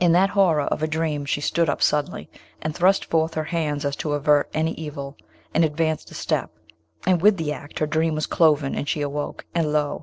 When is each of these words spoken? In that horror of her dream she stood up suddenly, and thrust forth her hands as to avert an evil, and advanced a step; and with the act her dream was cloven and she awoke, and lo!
In 0.00 0.10
that 0.10 0.30
horror 0.30 0.62
of 0.62 0.80
her 0.80 0.88
dream 0.88 1.24
she 1.24 1.40
stood 1.40 1.68
up 1.70 1.80
suddenly, 1.80 2.28
and 2.60 2.74
thrust 2.74 3.04
forth 3.04 3.34
her 3.34 3.44
hands 3.44 3.84
as 3.84 3.94
to 3.94 4.14
avert 4.14 4.50
an 4.52 4.66
evil, 4.66 5.16
and 5.54 5.64
advanced 5.64 6.10
a 6.10 6.14
step; 6.14 6.50
and 7.06 7.22
with 7.22 7.36
the 7.36 7.52
act 7.52 7.78
her 7.78 7.86
dream 7.86 8.16
was 8.16 8.26
cloven 8.26 8.74
and 8.74 8.88
she 8.88 9.02
awoke, 9.02 9.46
and 9.54 9.72
lo! 9.72 10.00